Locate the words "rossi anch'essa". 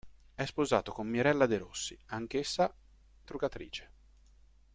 1.59-2.73